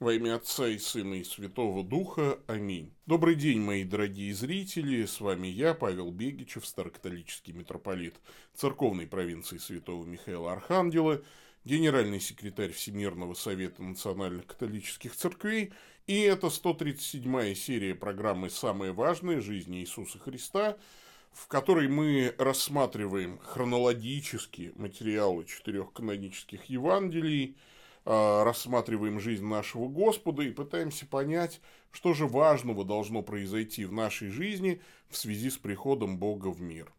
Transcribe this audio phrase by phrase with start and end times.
[0.00, 2.38] Во имя Отца и Сына и Святого Духа.
[2.46, 2.90] Аминь.
[3.04, 5.04] Добрый день, мои дорогие зрители.
[5.04, 8.16] С вами я, Павел Бегичев, старокатолический митрополит
[8.54, 11.20] церковной провинции Святого Михаила Архангела,
[11.66, 15.74] генеральный секретарь Всемирного Совета Национальных Католических Церквей.
[16.06, 19.42] И это 137-я серия программы «Самые важные.
[19.42, 20.78] Жизни Иисуса Христа»,
[21.30, 27.58] в которой мы рассматриваем хронологически материалы четырех канонических Евангелий–
[28.04, 34.80] рассматриваем жизнь нашего Господа и пытаемся понять, что же важного должно произойти в нашей жизни
[35.08, 36.92] в связи с приходом Бога в мир.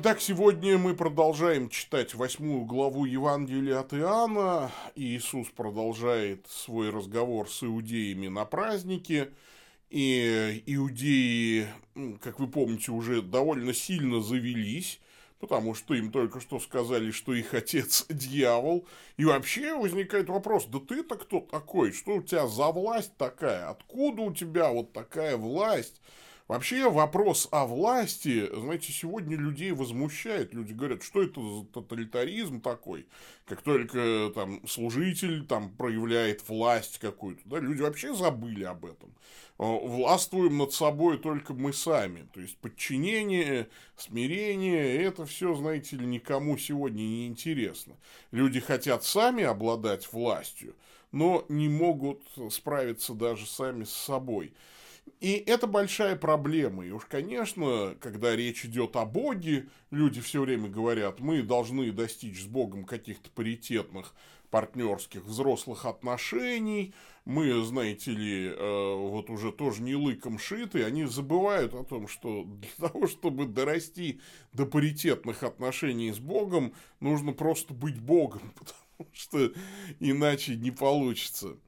[0.00, 4.70] Итак, сегодня мы продолжаем читать восьмую главу Евангелия от Иоанна.
[4.94, 9.30] И Иисус продолжает свой разговор с иудеями на празднике.
[9.90, 11.66] И иудеи,
[12.22, 15.00] как вы помните, уже довольно сильно завелись,
[15.40, 18.86] потому что им только что сказали, что их отец дьявол.
[19.16, 21.90] И вообще возникает вопрос, да ты-то кто такой?
[21.90, 23.68] Что у тебя за власть такая?
[23.68, 26.00] Откуда у тебя вот такая власть?
[26.48, 30.54] Вообще вопрос о власти, знаете, сегодня людей возмущает.
[30.54, 33.06] Люди говорят, что это за тоталитаризм такой.
[33.44, 39.14] Как только там служитель там проявляет власть какую-то, да, люди вообще забыли об этом.
[39.58, 42.26] Властвуем над собой только мы сами.
[42.32, 47.94] То есть подчинение, смирение, это все, знаете ли, никому сегодня не интересно.
[48.30, 50.74] Люди хотят сами обладать властью,
[51.12, 54.54] но не могут справиться даже сами с собой.
[55.20, 56.84] И это большая проблема.
[56.84, 62.42] И уж, конечно, когда речь идет о Боге, люди все время говорят, мы должны достичь
[62.42, 64.14] с Богом каких-то паритетных
[64.50, 66.94] партнерских взрослых отношений,
[67.24, 72.44] мы, знаете ли, э, вот уже тоже не лыком шиты, они забывают о том, что
[72.44, 74.20] для того, чтобы дорасти
[74.54, 79.52] до паритетных отношений с Богом, нужно просто быть Богом, потому что
[80.00, 81.58] иначе не получится.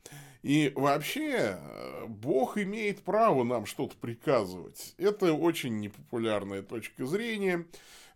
[0.42, 4.94] И вообще, э, Бог имеет право нам что-то приказывать.
[4.96, 7.66] Это очень непопулярная точка зрения.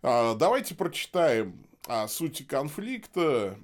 [0.01, 3.57] А, давайте прочитаем о сути конфликта,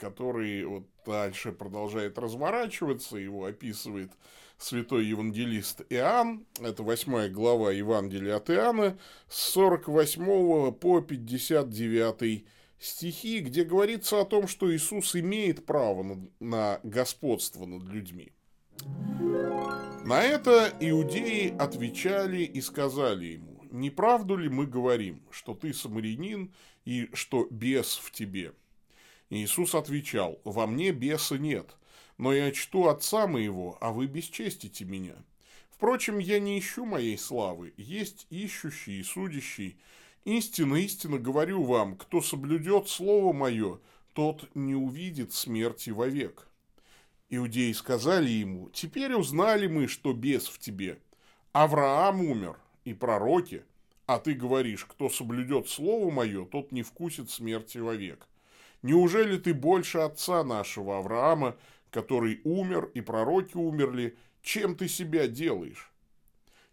[0.00, 4.10] который вот дальше продолжает разворачиваться, его описывает
[4.58, 8.98] святой евангелист Иоанн, это восьмая глава Евангелия от Иоанна,
[9.28, 12.44] с 48 по 59
[12.78, 18.32] стихи, где говорится о том, что Иисус имеет право на, на господство над людьми.
[20.04, 26.52] На это иудеи отвечали и сказали ему, не правду ли мы говорим, что ты самарянин
[26.84, 28.54] и что бес в тебе?
[29.30, 31.76] Иисус отвечал, во мне беса нет,
[32.16, 35.16] но я чту отца моего, а вы бесчестите меня.
[35.70, 39.78] Впрочем, я не ищу моей славы, есть ищущий и судящий,
[40.24, 43.80] Истинно, истинно говорю вам, кто соблюдет слово мое,
[44.12, 46.48] тот не увидит смерти вовек.
[47.30, 50.98] Иудеи сказали ему, теперь узнали мы, что бес в тебе.
[51.52, 53.64] Авраам умер, и пророки,
[54.06, 58.26] а ты говоришь, кто соблюдет слово мое, тот не вкусит смерти вовек.
[58.82, 61.56] Неужели ты больше отца нашего Авраама,
[61.90, 65.90] который умер, и пророки умерли, чем ты себя делаешь?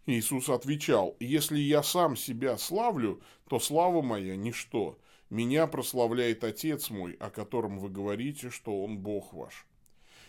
[0.06, 4.98] Иисус отвечал, «Если я сам себя славлю, то слава моя– ничто.
[5.30, 9.66] Меня прославляет Отец мой, о котором вы говорите, что Он Бог ваш.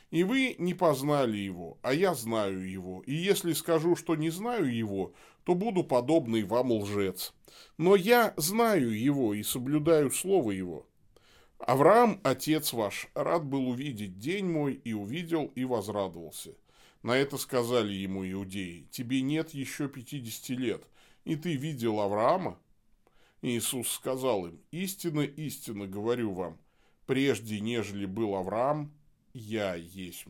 [0.10, 3.04] И вы не познали Его, а я знаю Его.
[3.06, 7.34] И если скажу, что не знаю Его, то буду подобный вам лжец.
[7.78, 10.88] Но я знаю Его и соблюдаю Слово Его.
[11.60, 16.56] Авраам, отец ваш, рад был увидеть день мой, и увидел, и возрадовался».
[17.04, 20.84] На это сказали ему иудеи, тебе нет еще пятидесяти лет,
[21.26, 22.60] и ты видел Авраама?
[23.42, 26.58] Иисус сказал им, истинно, истинно говорю вам,
[27.06, 28.92] прежде нежели был Авраам,
[29.34, 30.26] я есть.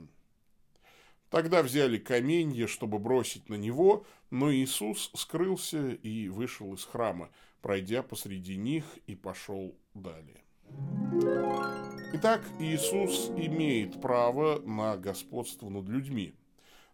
[1.30, 7.30] Тогда взяли каменье, чтобы бросить на него, но Иисус скрылся и вышел из храма,
[7.62, 10.44] пройдя посреди них и пошел далее.
[12.14, 16.34] Итак, Иисус имеет право на господство над людьми–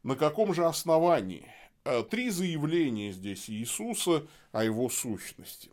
[0.03, 1.47] на каком же основании?
[1.85, 5.69] Э, три заявления здесь Иисуса о его сущности.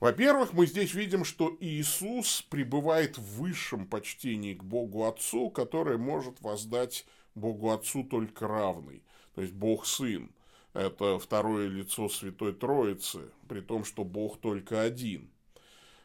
[0.00, 6.40] Во-первых, мы здесь видим, что Иисус пребывает в высшем почтении к Богу Отцу, которое может
[6.40, 7.06] воздать
[7.36, 9.02] Богу Отцу только равный,
[9.34, 10.30] то есть Бог Сын.
[10.74, 15.30] Это второе лицо Святой Троицы, при том, что Бог только один.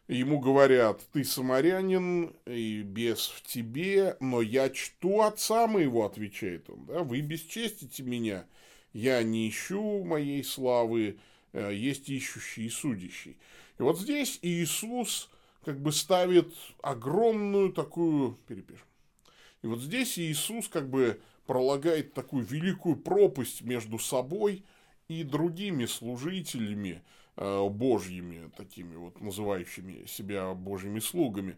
[0.07, 6.85] Ему говорят, ты самарянин, и бес в тебе, но я чту отца моего, отвечает он,
[6.85, 8.45] да, вы бесчестите меня,
[8.93, 11.19] я не ищу моей славы,
[11.53, 13.37] э, есть ищущий и судящий.
[13.79, 15.29] И вот здесь Иисус
[15.63, 18.85] как бы ставит огромную такую, перепишем,
[19.61, 24.63] и вот здесь Иисус как бы пролагает такую великую пропасть между собой
[25.07, 27.01] и другими служителями
[27.37, 31.57] божьими, такими вот называющими себя божьими слугами.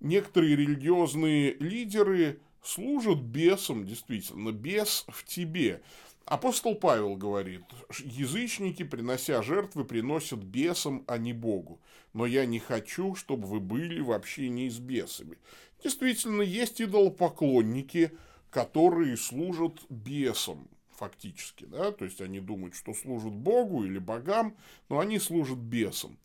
[0.00, 5.82] Некоторые религиозные лидеры служат бесам, действительно, бес в тебе.
[6.24, 7.64] Апостол Павел говорит,
[7.98, 11.80] язычники, принося жертвы, приносят бесам, а не Богу.
[12.12, 15.36] Но я не хочу, чтобы вы были в общении с бесами.
[15.82, 18.12] Действительно, есть идолопоклонники,
[18.50, 20.68] которые служат бесам
[21.00, 24.54] фактически, да, то есть они думают, что служат Богу или богам,
[24.90, 26.18] но они служат бесам.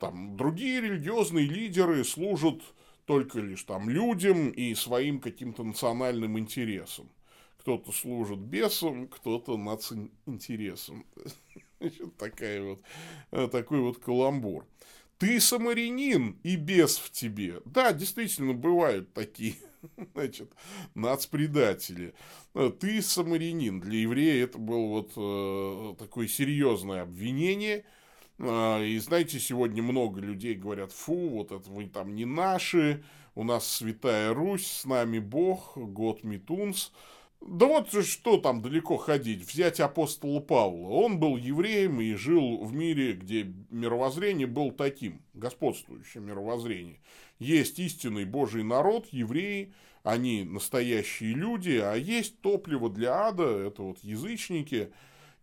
[0.00, 2.60] Там другие религиозные лидеры служат
[3.06, 7.08] только лишь там людям и своим каким-то национальным интересам.
[7.58, 11.06] Кто-то служит бесам, кто-то нацинтересам.
[12.18, 12.82] Такая вот,
[13.30, 14.66] э, такой вот каламбур.
[15.18, 17.60] Ты самарянин и бес в тебе.
[17.64, 19.54] Да, действительно, бывают такие
[20.14, 20.52] значит,
[20.94, 22.14] нацпредатели.
[22.80, 23.80] Ты самарянин.
[23.80, 27.84] Для еврея это было вот э, такое серьезное обвинение.
[28.38, 33.04] Э, и знаете, сегодня много людей говорят, фу, вот это вы там не наши,
[33.34, 36.92] у нас Святая Русь, с нами Бог, год Митунс.
[37.40, 40.88] Да вот что там далеко ходить, взять апостола Павла.
[40.88, 47.00] Он был евреем и жил в мире, где мировоззрение было таким, господствующее мировоззрение.
[47.38, 49.72] Есть истинный Божий народ, евреи,
[50.02, 54.92] они настоящие люди, а есть топливо для ада, это вот язычники,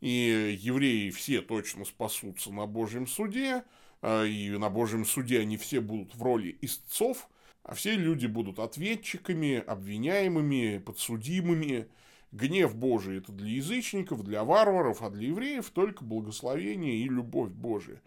[0.01, 3.63] и евреи все точно спасутся на Божьем суде,
[4.01, 7.29] а, и на Божьем суде они все будут в роли истцов,
[7.63, 11.87] а все люди будут ответчиками, обвиняемыми, подсудимыми.
[12.31, 18.01] Гнев Божий– это для язычников, для варваров, а для евреев только благословение и любовь Божия.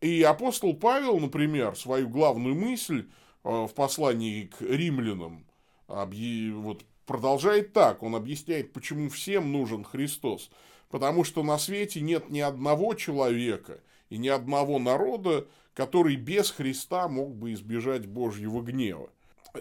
[0.00, 3.08] И апостол Павел, например, свою главную мысль
[3.44, 5.44] э, в послании к римлянам
[5.86, 8.02] вот, продолжает так.
[8.02, 10.50] Он объясняет, почему всем нужен Христос.
[10.88, 17.08] Потому что на свете нет ни одного человека и ни одного народа, который без Христа
[17.08, 19.08] мог бы избежать Божьего гнева.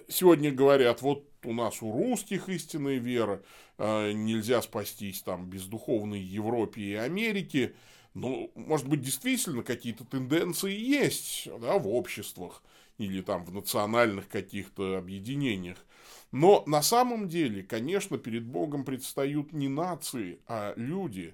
[0.07, 3.41] Сегодня говорят, вот у нас у русских истинная вера,
[3.77, 7.75] э, нельзя спастись там без духовной Европе и Америки.
[8.13, 12.61] Ну, может быть, действительно какие-то тенденции есть да, в обществах
[12.97, 15.77] или там в национальных каких-то объединениях.
[16.31, 21.33] Но на самом деле, конечно, перед Богом предстают не нации, а люди.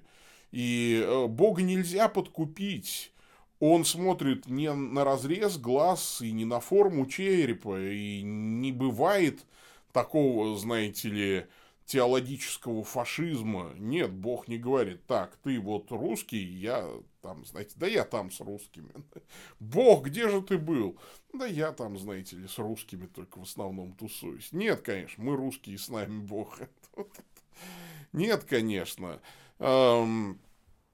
[0.56, 3.12] И э, Бога нельзя подкупить
[3.60, 9.44] он смотрит не на разрез глаз и не на форму черепа, и не бывает
[9.92, 11.46] такого, знаете ли,
[11.86, 13.72] теологического фашизма.
[13.76, 16.86] Нет, Бог не говорит, так, ты вот русский, я
[17.22, 18.90] там, знаете, да я там с русскими.
[19.60, 20.98] Бог, где же ты был?
[21.32, 24.52] Да я там, знаете ли, с русскими только в основном тусуюсь.
[24.52, 26.58] Нет, конечно, мы русские, с нами Бог.
[28.12, 29.20] Нет, конечно.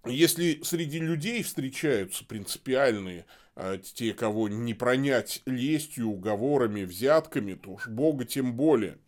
[0.04, 7.86] Если среди людей встречаются принципиальные, а, те, кого не пронять лестью, уговорами, взятками, то уж
[7.86, 8.98] Бога тем более.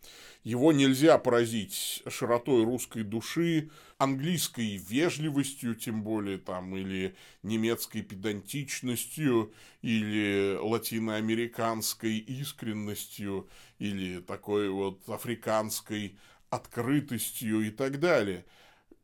[0.43, 10.57] Его нельзя поразить широтой русской души, английской вежливостью, тем более там, или немецкой педантичностью, или
[10.61, 16.17] латиноамериканской искренностью, или такой вот африканской
[16.51, 18.45] открытостью и так далее–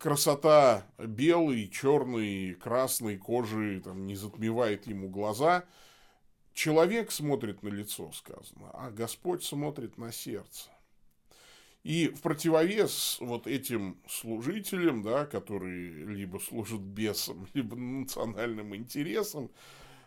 [0.02, 5.64] красота белой, черной, красной кожи там, не затмевает ему глаза.
[6.54, 10.70] Человек смотрит на лицо, сказано, а Господь смотрит на сердце.
[11.84, 19.52] И в противовес вот этим служителям, да, которые либо служат бесам, либо национальным интересам,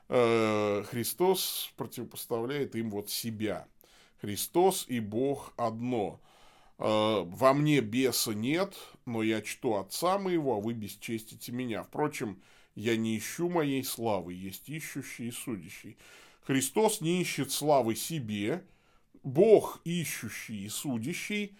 [0.09, 3.65] э, Христос противопоставляет им вот себя.
[4.19, 6.19] Христос и Бог одно–
[6.77, 11.84] во мне беса нет, но я чту отца моего, а вы бесчестите меня.
[11.84, 12.41] Впрочем,
[12.75, 15.98] я не ищу моей славы, есть ищущий и судящий.
[16.41, 18.65] Христос не ищет славы себе,
[19.24, 21.58] Бог ищущий и судящий.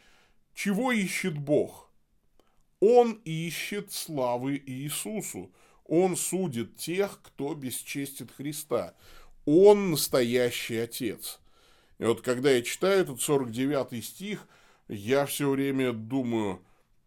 [0.54, 1.90] Чего ищет Бог?
[2.80, 5.52] Он ищет славы Иисусу.
[5.86, 8.96] Он судит тех, кто бесчестит Христа.
[9.46, 11.40] Он настоящий Отец.
[11.98, 14.48] И вот когда я читаю этот 49 стих–
[14.88, 16.62] я все время думаю,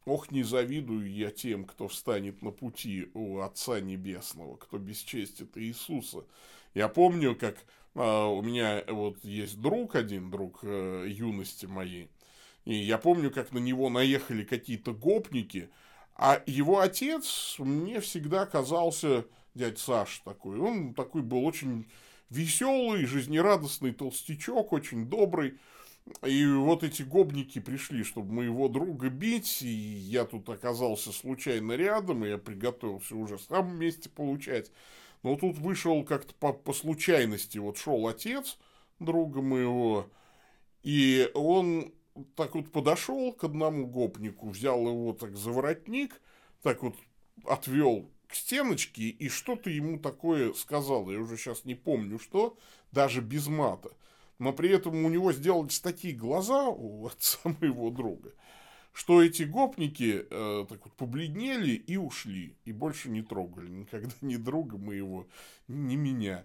[0.08, 6.24] Ох, не завидую я тем, кто встанет на пути у Отца Небесного, кто бесчестит Иисуса.
[6.72, 7.58] Я помню, как
[7.94, 12.08] а, у меня вот есть друг один, друг э, юности моей,
[12.64, 15.68] и я помню, как на него наехали какие-то гопники,
[16.14, 20.58] а его отец мне всегда казался дядь Саш такой.
[20.58, 21.86] Он такой был очень
[22.30, 25.58] веселый, жизнерадостный толстячок, очень добрый.
[26.24, 32.24] И вот эти гобники пришли, чтобы моего друга бить, и я тут оказался случайно рядом,
[32.24, 34.70] и я приготовился уже сам вместе получать.
[35.22, 38.58] Но тут вышел как-то по, по случайности, вот шел отец
[38.98, 40.10] друга моего,
[40.82, 41.92] и он
[42.34, 46.20] так вот подошел к одному гопнику, взял его так за воротник,
[46.62, 46.96] так вот
[47.44, 51.10] отвел к стеночке и что-то ему такое сказал.
[51.10, 52.56] Я уже сейчас не помню что,
[52.92, 53.90] даже без мата.
[54.38, 58.32] Но при этом у него сделались такие глаза у отца моего друга,
[58.92, 62.56] что эти гопники э, так вот побледнели и ушли.
[62.64, 65.26] И больше не трогали никогда ни друга моего,
[65.66, 66.44] ни меня.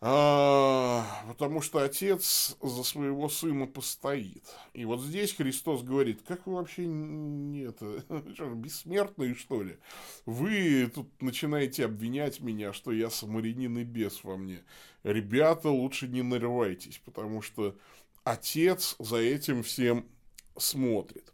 [0.00, 4.44] А, потому что отец за своего сына постоит.
[4.74, 9.78] И вот здесь Христос говорит, как вы вообще не это, что, бессмертные, что ли?
[10.26, 14.62] Вы тут начинаете обвинять меня, что я самарянин и бес во мне.
[15.02, 17.74] Ребята, лучше не нарывайтесь, потому что
[18.22, 20.06] отец за этим всем
[20.58, 21.32] смотрит.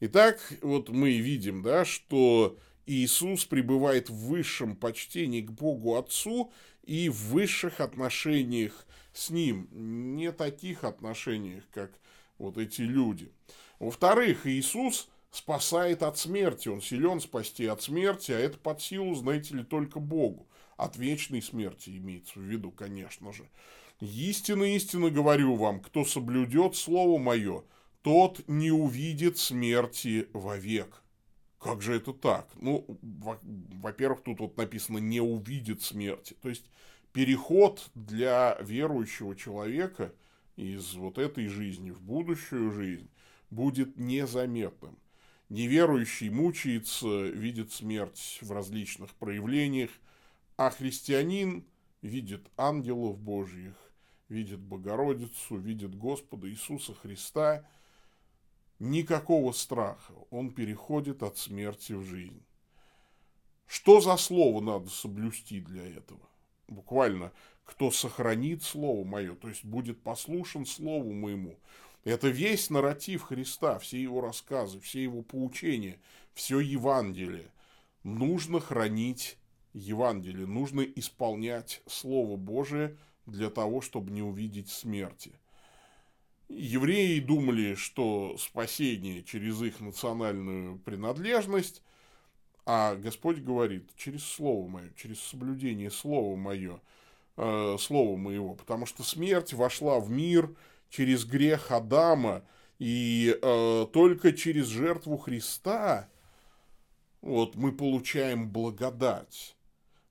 [0.00, 6.52] Итак, вот мы видим, да, что Иисус пребывает в высшем почтении к Богу Отцу–
[6.82, 9.68] и в высших отношениях с ним,
[10.16, 11.92] не таких отношениях, как
[12.38, 13.30] вот эти люди.
[13.78, 19.56] Во-вторых, Иисус спасает от смерти, он силен спасти от смерти, а это под силу, знаете
[19.56, 20.46] ли, только Богу.
[20.76, 23.48] От вечной смерти имеется в виду, конечно же.
[24.00, 27.62] Истинно, истинно говорю вам, кто соблюдет Слово Мое,
[28.02, 31.01] тот не увидит смерти вовек.
[31.62, 32.48] Как же это так?
[32.56, 36.34] Ну, во-первых, тут вот написано «не увидит смерти».
[36.42, 36.64] То есть,
[37.12, 40.12] переход для верующего человека
[40.56, 43.08] из вот этой жизни в будущую жизнь
[43.50, 44.98] будет незаметным.
[45.50, 49.90] Неверующий мучается, видит смерть в различных проявлениях,
[50.56, 51.64] а христианин
[52.00, 53.76] видит ангелов Божьих,
[54.28, 57.64] видит Богородицу, видит Господа Иисуса Христа–
[58.82, 62.42] никакого страха, он переходит от смерти в жизнь.
[63.66, 66.20] Что за слово надо соблюсти для этого?
[66.66, 67.32] Буквально,
[67.64, 71.58] кто сохранит слово мое, то есть будет послушен слову моему.
[72.04, 76.00] Это весь нарратив Христа, все его рассказы, все его поучения,
[76.34, 77.52] все Евангелие.
[78.02, 79.38] Нужно хранить
[79.74, 85.32] Евангелие, нужно исполнять Слово Божие для того, чтобы не увидеть смерти.
[86.54, 91.82] Евреи думали, что спасение через их национальную принадлежность,
[92.66, 96.80] а Господь говорит, через Слово Мое, через соблюдение Слова Мое,
[97.36, 100.54] э, Слова Моего, потому что смерть вошла в мир
[100.90, 102.44] через грех Адама,
[102.78, 106.08] и э, только через жертву Христа
[107.22, 109.56] вот, мы получаем благодать.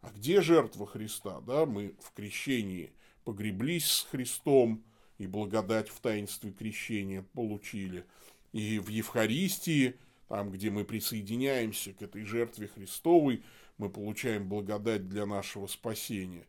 [0.02, 1.42] А где жертва Христа?
[1.42, 1.66] Да?
[1.66, 2.94] Мы в крещении
[3.26, 4.84] погреблись с Христом,
[5.22, 8.06] и благодать в таинстве крещения получили.
[8.54, 9.94] И в Евхаристии,
[10.28, 13.44] там, где мы присоединяемся к этой жертве Христовой,
[13.78, 16.48] мы получаем благодать для нашего спасения.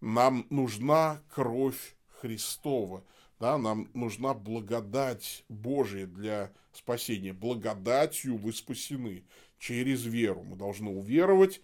[0.00, 3.02] Нам нужна кровь Христова,
[3.40, 7.32] да, нам нужна благодать Божия для спасения.
[7.32, 9.24] Благодатью вы спасены
[9.58, 10.44] через веру.
[10.44, 11.60] Мы должны уверовать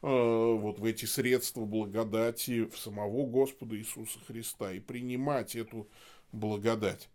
[0.00, 5.88] вот в эти средства благодати в самого Господа Иисуса Христа и принимать эту
[6.32, 7.08] благодать.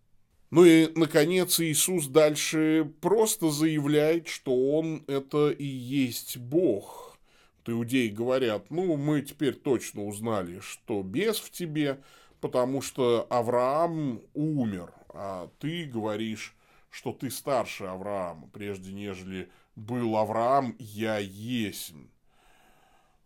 [0.51, 7.17] Ну и, наконец, Иисус дальше просто заявляет, что Он это и есть Бог.
[7.57, 11.99] Вот иудеи говорят, ну, мы теперь точно узнали, что бес в тебе,
[12.39, 16.55] потому что Авраам умер, а ты говоришь,
[16.91, 21.93] что ты старше Авраама, прежде нежели был Авраам, я есть.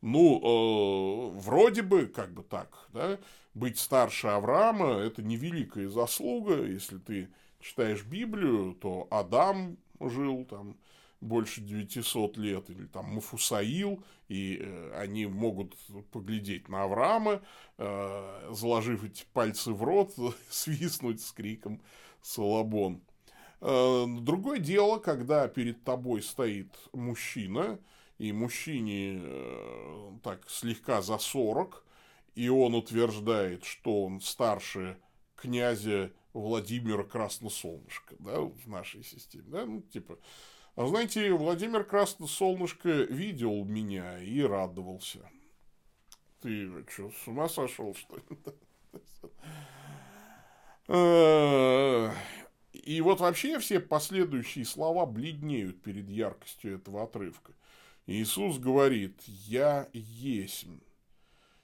[0.01, 3.20] Ну, э, вроде бы, как бы так, да,
[3.53, 6.63] быть старше Авраама– это невеликая заслуга.
[6.63, 7.29] Если ты
[7.60, 10.77] читаешь Библию, то Адам жил там
[11.22, 15.75] больше 900 лет, или там Мафусаил, и э, они могут
[16.12, 17.41] поглядеть на Авраама,
[17.77, 20.13] э, заложив эти пальцы в рот,
[20.50, 21.82] свистнуть с криком
[22.22, 23.01] «Салабон».
[23.62, 27.79] Э, другое дело, когда перед тобой стоит мужчина,
[28.20, 31.84] и мужчине э, так слегка за 40,
[32.36, 35.00] и он утверждает, что он старше
[35.36, 40.20] князя Владимира Красносолнышко, да, в нашей системе, да, ну, типа,
[40.76, 45.20] а знаете, Владимир Красносолнышко видел меня и радовался.
[46.42, 48.24] Ты что, с ума сошел, что ли?
[50.92, 52.12] Э,
[52.74, 57.54] и вот вообще все последующие слова бледнеют перед яркостью этого отрывка.
[58.10, 60.66] Иисус говорит, я есть.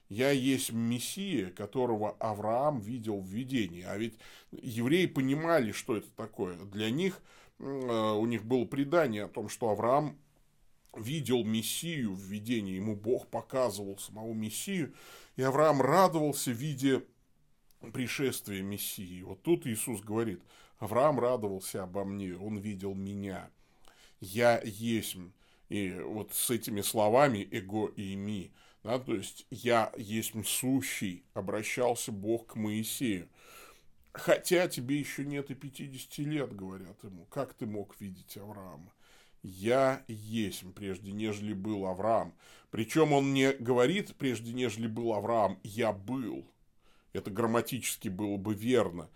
[0.08, 3.82] Я есть Мессия, которого Авраам видел в видении.
[3.82, 4.14] А ведь
[4.52, 6.56] евреи понимали, что это такое.
[6.56, 7.20] Для них,
[7.58, 10.16] э, у них было предание о том, что Авраам
[10.94, 12.76] видел Мессию в видении.
[12.76, 14.94] Ему Бог показывал самого Мессию.
[15.34, 17.02] И Авраам радовался, видя
[17.92, 19.22] пришествия Мессии.
[19.22, 20.40] Вот тут Иисус говорит,
[20.78, 23.50] Авраам радовался обо мне, он видел меня.
[24.20, 25.16] Я есть.
[25.68, 28.52] И вот с этими словами «эго и ми»,
[28.84, 33.28] да, то есть «я есть сущий», обращался Бог к Моисею.
[34.12, 37.26] Хотя тебе еще нет и 50 лет, говорят ему.
[37.26, 38.92] Как ты мог видеть Авраама?
[39.42, 42.34] Я есть, прежде нежели был Авраам.
[42.70, 46.50] Причем он не говорит, прежде нежели был Авраам, я был.
[47.12, 49.10] Это грамматически было бы верно.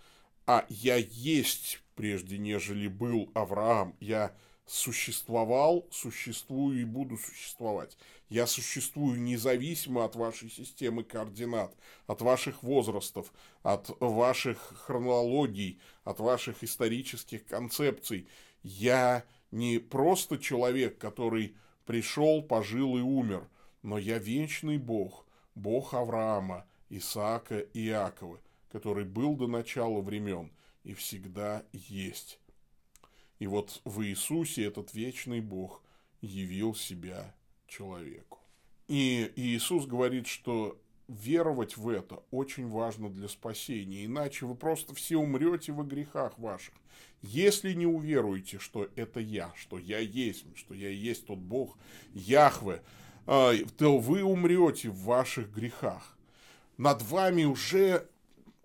[0.46, 3.96] А я есть, прежде нежели был Авраам.
[4.00, 4.34] Я
[4.70, 7.98] существовал, существую и буду существовать.
[8.28, 11.74] Я существую независимо от вашей системы координат,
[12.06, 13.32] от ваших возрастов,
[13.64, 18.28] от ваших хронологий, от ваших исторических концепций.
[18.62, 23.48] Я не просто человек, который пришел, пожил и умер,
[23.82, 28.38] но я вечный Бог, Бог Авраама, Исаака и Иакова,
[28.70, 30.52] который был до начала времен
[30.84, 32.38] и всегда есть.
[33.40, 35.82] И вот в Иисусе этот вечный Бог
[36.20, 37.34] явил себя
[37.66, 38.38] человеку.
[38.86, 40.78] И Иисус говорит, что
[41.08, 46.74] веровать в это очень важно для спасения, иначе вы просто все умрете во грехах ваших.
[47.22, 51.78] Если не уверуете, что это я, что я есть, что я есть тот Бог,
[52.12, 52.82] Яхве,
[53.26, 56.16] а, то вы умрете в ваших грехах.
[56.76, 58.06] Над вами уже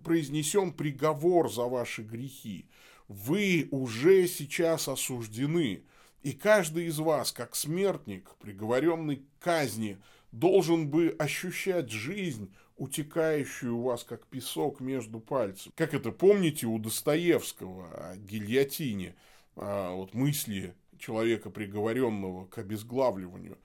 [0.03, 2.65] произнесен приговор за ваши грехи
[3.07, 5.83] вы уже сейчас осуждены,
[6.24, 9.98] и каждый из вас, как смертник, приговоренный к казни,
[10.31, 15.72] должен бы ощущать жизнь, утекающую у вас, как песок между пальцев.
[15.75, 19.15] Как это помните у Достоевского о гильотине,
[19.55, 23.57] вот мысли человека, приговоренного к обезглавливанию.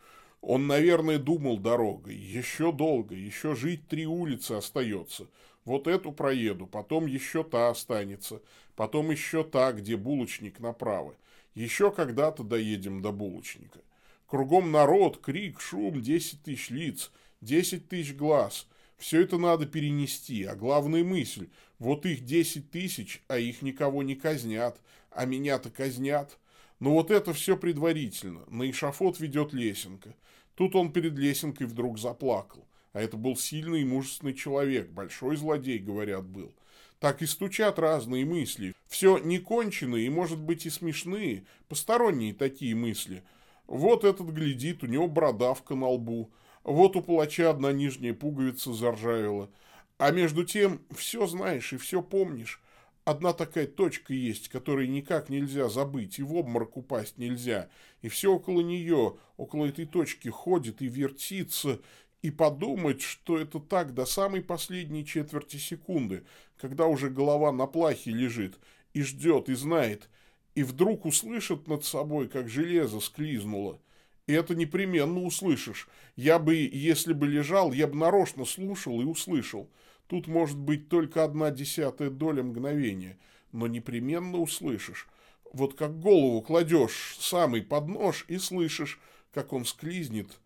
[0.43, 5.27] Он, наверное, думал дорогой, еще долго, еще жить три улицы остается–
[5.65, 8.43] вот эту проеду, потом еще та останется,
[8.77, 11.15] потом еще та, где булочник направо.
[11.55, 13.81] Еще когда-то доедем до булочника.
[14.27, 18.69] Кругом народ, крик, шум, десять тысяч лиц, десять тысяч глаз.
[18.97, 24.15] Все это надо перенести, а главная мысль, вот их десять тысяч, а их никого не
[24.15, 24.79] казнят,
[25.11, 26.39] а меня-то казнят.
[26.79, 30.15] Но вот это все предварительно, на эшафот ведет лесенка.
[30.55, 32.67] Тут он перед лесенкой вдруг заплакал.
[32.93, 36.53] А это был сильный и мужественный человек, большой злодей, говорят, был.
[36.99, 38.75] Так и стучат разные мысли.
[38.89, 43.23] Все неконченные и, может быть, и смешные, посторонние такие мысли.
[43.67, 46.31] Вот этот глядит, у него бородавка на лбу.
[46.65, 49.51] Вот у палача одна нижняя пуговица заржавела.
[49.97, 52.61] А между тем, все знаешь и все помнишь.
[53.05, 57.71] Одна такая точка есть, которой никак нельзя забыть, и в обморок упасть нельзя.
[58.03, 61.81] И все около нее, около этой точки ходит и вертится,
[62.23, 66.25] и подумать, что это так до самой последней четверти секунды,
[66.59, 68.59] когда уже голова на плахе лежит
[68.93, 70.09] и ждет, и знает,
[70.55, 73.81] и вдруг услышит над собой, как железо склизнуло.
[74.27, 75.89] И это непременно услышишь.
[76.15, 79.69] Я бы, если бы лежал, я бы нарочно слушал и услышал.
[80.07, 83.19] Тут может быть только одна десятая доля мгновения,
[83.53, 85.09] но непременно услышишь.
[85.53, 89.01] Вот как голову кладешь самый под нож и слышишь,
[89.33, 90.39] как он склизнет,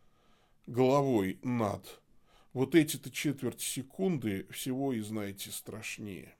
[0.66, 2.00] головой над.
[2.52, 6.34] Вот эти-то четверть секунды всего и знаете страшнее.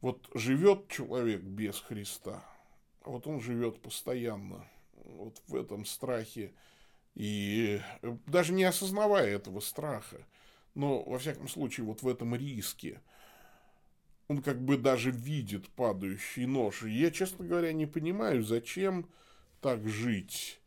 [0.00, 2.44] Вот живет человек без Христа,
[3.04, 6.52] вот он живет постоянно вот в этом страхе,
[7.14, 7.80] и
[8.26, 10.26] даже не осознавая этого страха,
[10.74, 13.00] но, во всяком случае, вот в этом риске,
[14.28, 16.82] он как бы даже видит падающий нож.
[16.82, 19.08] И я, честно говоря, не понимаю, зачем
[19.60, 20.60] так жить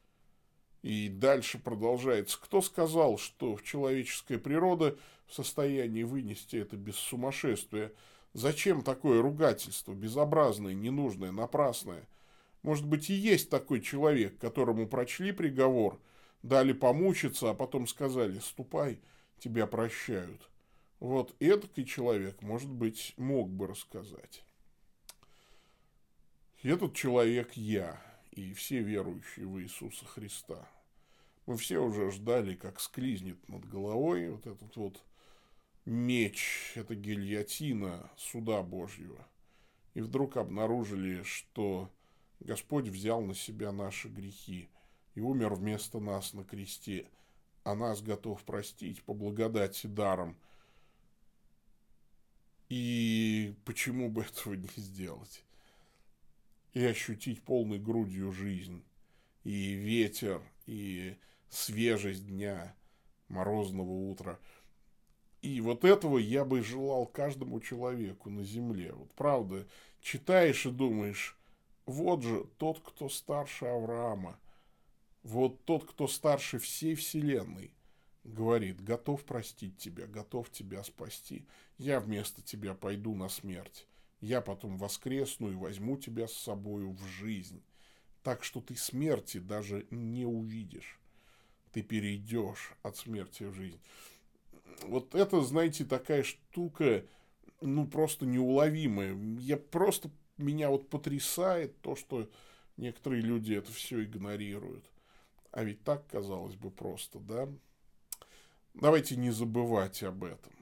[0.82, 2.39] и дальше продолжается.
[2.42, 7.92] Кто сказал, что человеческая природа в состоянии вынести это без сумасшествия?
[8.34, 12.08] Зачем такое ругательство, безобразное, ненужное, напрасное?
[12.62, 16.00] Может быть, и есть такой человек, которому прочли приговор,
[16.44, 19.00] дали помучиться, а потом сказали «ступай,
[19.39, 20.50] тебя прощают».
[21.00, 24.44] Вот этот человек, может быть, мог бы рассказать.
[26.62, 28.02] Этот человек я
[28.39, 30.67] и все верующие в Иисуса Христа.
[31.45, 35.04] Мы все уже ждали, как склизнет над головой вот этот вот
[35.86, 39.28] меч, это гильотина суда Божьего.
[39.95, 41.91] И вдруг обнаружили, что
[42.39, 44.69] Господь взял на себя наши грехи
[45.15, 47.10] и умер вместо нас на кресте,
[47.63, 50.38] а нас готов простить по благодати даром.
[52.69, 55.43] И почему бы этого не сделать?
[56.73, 58.84] И ощутить полной грудью жизнь,
[59.43, 61.17] и ветер, и
[61.49, 62.75] свежесть дня,
[63.27, 64.39] морозного утра.
[65.41, 68.91] И вот этого я бы желал каждому человеку на земле.
[68.93, 69.67] Вот правда,
[70.01, 71.38] читаешь и думаешь,
[71.86, 74.38] вот же тот, кто старше Авраама,
[75.23, 77.73] вот тот, кто старше всей вселенной,
[78.23, 81.45] говорит, готов простить тебя, готов тебя спасти.
[81.77, 83.88] Я вместо тебя пойду на смерть
[84.21, 87.62] я потом воскресну и возьму тебя с собою в жизнь.
[88.23, 90.99] Так что ты смерти даже не увидишь.
[91.71, 93.79] Ты перейдешь от смерти в жизнь.
[94.84, 97.05] Вот это, знаете, такая штука,
[97.62, 99.15] ну, просто неуловимая.
[99.39, 102.29] Я просто, меня вот потрясает то, что
[102.77, 104.86] некоторые люди это все игнорируют.
[105.51, 107.49] А ведь так, казалось бы, просто, да?
[108.73, 110.53] Давайте не забывать об этом.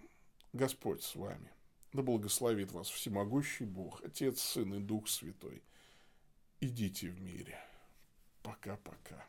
[0.53, 1.51] Господь с вами.
[1.93, 5.63] Да благословит вас всемогущий Бог, Отец, Сын и Дух Святой.
[6.59, 7.59] Идите в мире.
[8.43, 9.25] Пока-пока.